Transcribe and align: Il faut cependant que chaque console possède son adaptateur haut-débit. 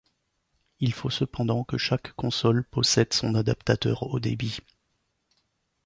Il 0.79 0.93
faut 0.93 1.11
cependant 1.11 1.63
que 1.63 1.77
chaque 1.77 2.13
console 2.13 2.63
possède 2.63 3.13
son 3.13 3.35
adaptateur 3.35 4.01
haut-débit. 4.01 4.57